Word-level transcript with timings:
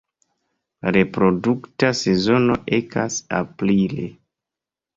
La 0.85 0.93
reprodukta 0.97 1.91
sezono 2.01 2.57
ekas 2.81 3.21
aprile. 3.43 4.11